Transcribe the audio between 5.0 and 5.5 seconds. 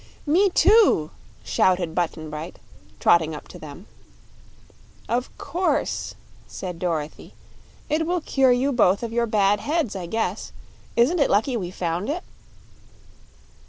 "Of